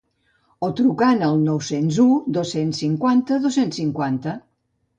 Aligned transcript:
O 0.67 0.69
trucant 0.79 1.21
al 1.27 1.37
nou-cents 1.49 2.01
u 2.05 2.07
dos-cents 2.39 2.81
cinquanta 2.87 3.41
dos-cents 3.47 3.81
cinquanta. 3.85 4.39